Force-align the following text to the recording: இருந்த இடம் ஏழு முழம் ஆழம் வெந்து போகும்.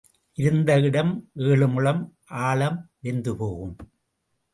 இருந்த 0.37 0.79
இடம் 0.79 1.11
ஏழு 1.33 1.67
முழம் 1.67 2.01
ஆழம் 2.25 2.89
வெந்து 2.99 3.35
போகும். 3.35 3.75